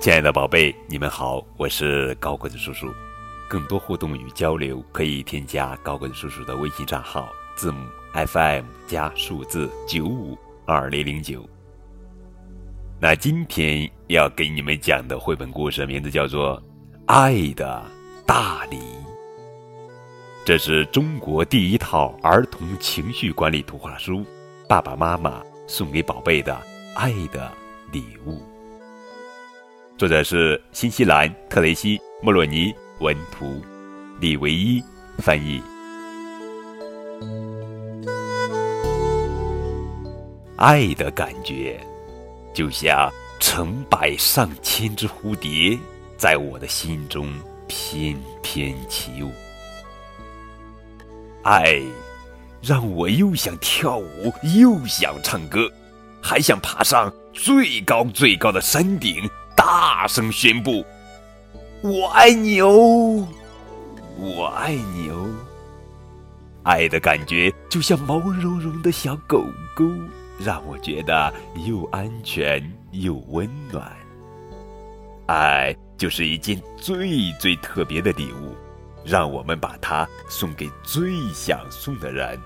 [0.00, 2.90] 亲爱的宝贝，你们好，我是高个子叔叔。
[3.46, 11.46] 更多互动与交流，可以添加高个子叔叔的微信账号，字母 FM 加数字九五二零零九。
[12.98, 16.58] 那今天要给你们讲的绘本故事名字叫做
[17.04, 17.84] 《爱的
[18.24, 18.78] 大礼》，
[20.46, 24.24] 这是中国第一套儿童情绪管理图画书，
[24.66, 26.58] 爸爸妈妈送给宝贝的
[26.94, 27.52] 爱的
[27.92, 28.40] 礼物。
[30.00, 33.60] 作者是新西兰特雷西·莫洛尼文图，
[34.18, 34.82] 李维一
[35.18, 35.62] 翻译。
[40.56, 41.78] 爱的感觉，
[42.54, 45.78] 就像成百上千只蝴蝶
[46.16, 47.30] 在我的心中
[47.68, 49.30] 翩翩起舞。
[51.42, 51.78] 爱，
[52.62, 55.70] 让我又想跳舞，又想唱歌，
[56.22, 59.28] 还想爬上最高最高的山顶。
[59.56, 60.84] 大声宣布
[61.82, 63.26] ：“我爱你哦，
[64.18, 65.28] 我爱你哦！”
[66.64, 69.84] 爱的感觉就像毛茸茸的小狗狗，
[70.38, 71.32] 让我觉得
[71.66, 72.62] 又安全
[72.92, 73.90] 又温暖。
[75.26, 78.54] 爱就是一件最最特别的礼物，
[79.04, 82.38] 让我们把它送给最想送的人。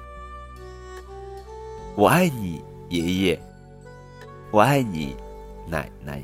[1.97, 3.43] 我爱你，爷爷。
[4.51, 5.17] 我爱你，
[5.67, 6.23] 奶奶。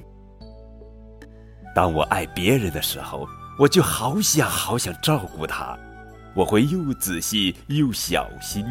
[1.74, 3.26] 当我爱别人的时候，
[3.58, 5.78] 我就好想好想照顾他，
[6.34, 8.64] 我会又仔细又小心，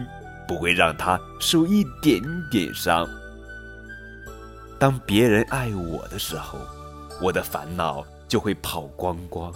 [0.48, 3.08] 不会让他受一点点伤。
[4.80, 6.58] 当别人爱我的时候，
[7.22, 9.54] 我的烦恼就会跑光光。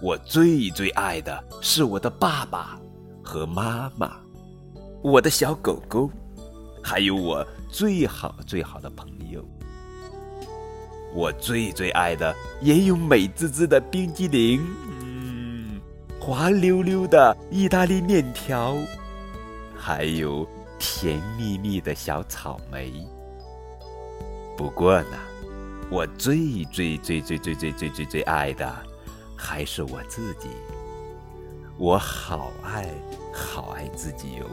[0.00, 2.78] 我最最爱的是我的爸爸
[3.22, 4.16] 和妈妈，
[5.02, 6.10] 我的小狗狗，
[6.82, 9.21] 还有我最好最好的朋友。
[11.14, 15.80] 我最最爱的也有美滋滋的冰激凌，嗯，
[16.18, 18.76] 滑溜溜的意大利面条，
[19.76, 20.48] 还有
[20.78, 22.92] 甜蜜蜜的小草莓。
[24.56, 25.18] 不过呢，
[25.90, 28.74] 我最最最最最最最最最爱的
[29.36, 30.48] 还是我自己。
[31.76, 32.88] 我好爱
[33.32, 34.46] 好爱自己哟。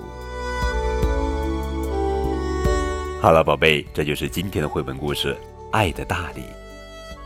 [3.21, 5.37] 好了，宝贝，这就是今天的绘本故事。
[5.71, 6.41] 爱的大礼，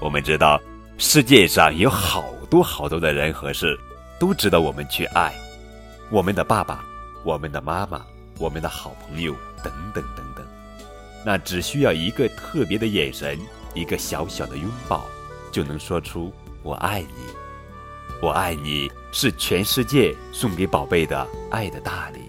[0.04, 0.62] 我们知道
[0.98, 3.80] 世界上有好多好多的人和事，
[4.20, 5.34] 都值得我们去爱。
[6.12, 6.84] 我们的爸爸，
[7.24, 8.06] 我们的妈妈，
[8.38, 10.46] 我们的好朋友，等等等等。
[11.26, 13.40] 那只需要一个特别的眼神，
[13.74, 15.06] 一个小小的拥抱，
[15.54, 17.24] 就能说出“我爱你”。
[18.22, 22.20] 我爱你是全世界送给宝贝的爱的大礼。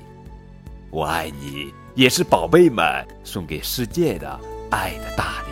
[0.92, 4.38] 我爱你也是宝贝们送给世界的
[4.70, 5.43] 爱的大礼。